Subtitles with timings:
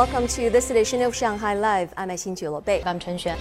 [0.00, 1.92] welcome to this edition of Shanghai Live.
[1.94, 2.82] I'm Xin Bei.
[2.86, 3.36] I'm Chen Xuan.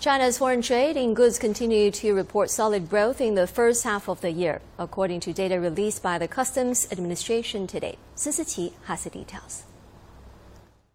[0.00, 4.20] China's foreign trade in goods continued to report solid growth in the first half of
[4.22, 7.96] the year, according to data released by the Customs Administration today.
[8.16, 9.62] Siqi has the details.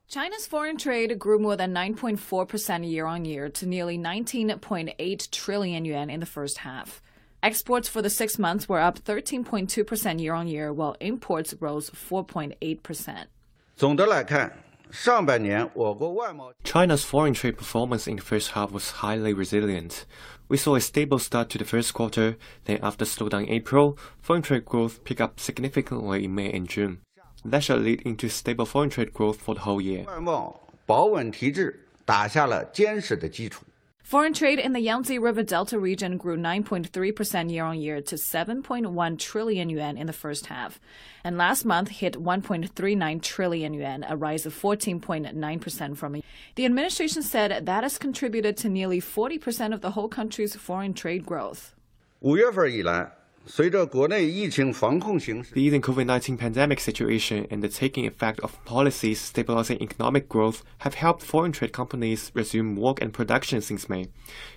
[0.09, 6.09] China's foreign trade grew more than 9.4% year on year to nearly 19.8 trillion yuan
[6.09, 7.01] in the first half.
[7.43, 13.25] Exports for the six months were up 13.2% year on year, while imports rose 4.8%.
[16.63, 20.05] China's foreign trade performance in the first half was highly resilient.
[20.49, 24.43] We saw a stable start to the first quarter, then after slowdown in April, foreign
[24.43, 26.99] trade growth picked up significantly in May and June.
[27.43, 30.05] That should lead into stable foreign trade growth for the whole year.
[34.06, 39.18] Foreign trade in the Yangtze River Delta region grew 9.3% year on year to 7.1
[39.18, 40.78] trillion yuan in the first half,
[41.24, 46.24] and last month hit 1.39 trillion yuan, a rise of 14.9% from it.
[46.54, 51.26] The administration said that has contributed to nearly 40% of the whole country's foreign trade
[51.26, 51.74] growth.
[52.20, 53.10] 五月份以来，
[53.48, 60.94] 随着国内疫情防控形势，the easing COVID-19 pandemic situation and the taking effect of policies stabilizing economic growth have
[60.94, 64.08] helped foreign trade companies resume work and production since May.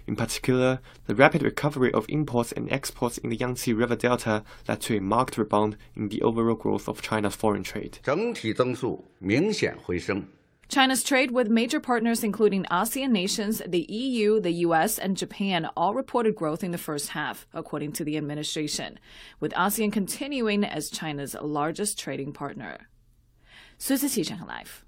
[0.08, 4.82] In particular, the rapid recovery of imports and exports in the Yangtze River Delta led
[4.82, 8.00] to a marked rebound in the overall growth of China's foreign trade.
[8.02, 10.26] 整体增速明显回升。
[10.69, 15.95] China's trade with major partners, including ASEAN nations, the EU, the US, and Japan, all
[15.95, 18.99] reported growth in the first half, according to the administration,
[19.41, 22.89] with ASEAN continuing as China's largest trading partner.
[23.89, 24.85] Live.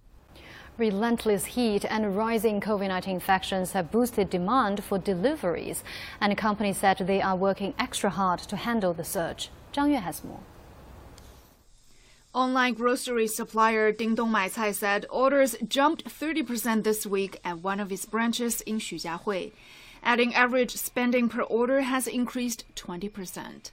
[0.79, 5.83] Relentless heat and rising COVID 19 infections have boosted demand for deliveries,
[6.21, 9.51] and companies said they are working extra hard to handle the surge.
[9.73, 10.41] Zhang Yue has more.
[12.37, 18.05] Online grocery supplier Dingdong Maicai said orders jumped 30% this week at one of its
[18.05, 19.53] branches in Xujiahui,
[20.03, 23.71] adding average spending per order has increased 20%.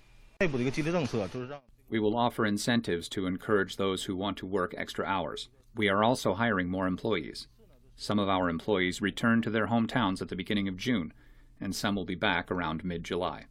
[1.89, 5.49] We will offer incentives to encourage those who want to work extra hours.
[5.75, 7.49] We are also hiring more employees.
[7.97, 11.11] Some of our employees return to their hometowns at the beginning of June,
[11.59, 13.47] and some will be back around mid July.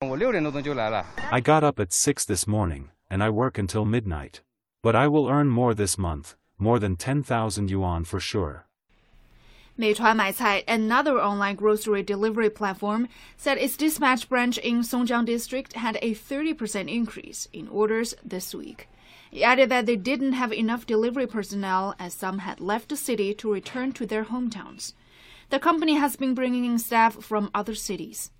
[0.00, 4.40] I got up at 6 this morning, and I work until midnight.
[4.86, 8.66] But I will earn more this month, more than 10,000 yuan for sure.
[9.76, 15.98] Meituan Maicai, another online grocery delivery platform, said its dispatch branch in Songjiang district had
[16.00, 18.88] a 30% increase in orders this week.
[19.32, 23.34] It added that they didn't have enough delivery personnel as some had left the city
[23.34, 24.92] to return to their hometowns.
[25.50, 28.30] The company has been bringing in staff from other cities.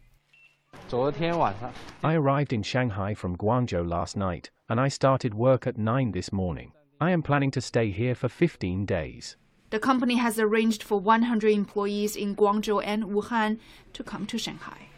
[2.05, 6.33] I arrived in Shanghai from Guangzhou last night, and I started work at 9 this
[6.33, 6.73] morning.
[7.01, 9.37] I am planning to stay here for 15 days.
[9.71, 13.59] The company has arranged for 100 employees in Guangzhou and Wuhan
[13.93, 14.89] to come to Shanghai.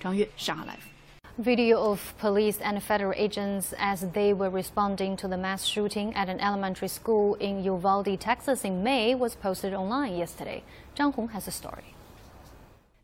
[0.00, 0.86] Zhang Yue, Shanghai Live.
[1.38, 6.28] Video of police and federal agents as they were responding to the mass shooting at
[6.28, 10.62] an elementary school in Uvalde, Texas in May was posted online yesterday.
[10.96, 11.94] Zhang Hong has a story.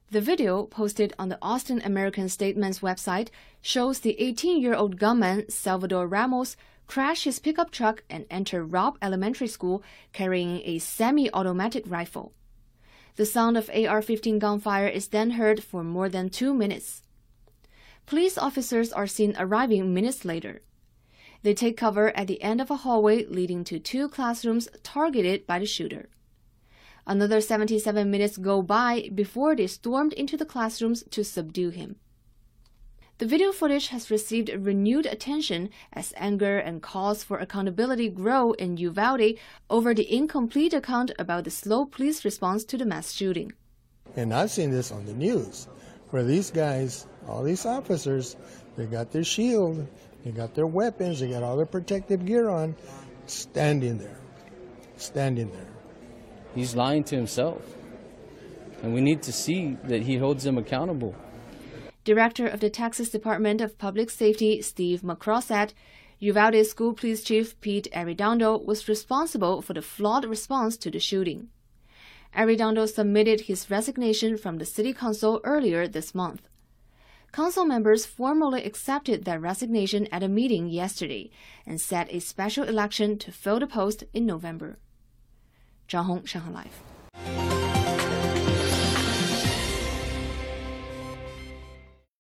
[0.09, 3.29] The video, posted on the Austin American Statesman's website,
[3.61, 6.57] shows the 18 year old gunman Salvador Ramos
[6.87, 12.33] crash his pickup truck and enter Robb Elementary School carrying a semi automatic rifle.
[13.17, 17.03] The sound of AR 15 gunfire is then heard for more than two minutes.
[18.07, 20.63] Police officers are seen arriving minutes later.
[21.43, 25.59] They take cover at the end of a hallway leading to two classrooms targeted by
[25.59, 26.09] the shooter.
[27.09, 31.97] Another 77 minutes go by before they stormed into the classrooms to subdue him.
[33.19, 38.77] The video footage has received renewed attention as anger and calls for accountability grow in
[38.77, 39.39] Uvalde
[39.71, 43.53] over the incomplete account about the slow police response to the mass shooting.
[44.17, 45.69] And I've seen this on the news
[46.11, 48.37] where these guys, all these officers,
[48.77, 49.87] they got their shield,
[50.25, 52.75] they got their weapons, they got all their protective gear on,
[53.27, 54.19] standing there,
[54.97, 55.76] standing there
[56.57, 57.63] he's lying to himself.
[58.83, 61.15] And we need to see that he holds them accountable.
[62.05, 65.75] Director of the Texas Department of Public Safety, Steve McCraw said
[66.19, 71.49] Uvalde School Police Chief Pete Arredondo was responsible for the flawed response to the shooting.
[72.35, 76.49] Arredondo submitted his resignation from the City Council earlier this month.
[77.33, 81.31] Council members formally accepted that resignation at a meeting yesterday
[81.67, 84.79] and set a special election to fill the post in November.
[85.87, 86.96] 张红，上海 Life。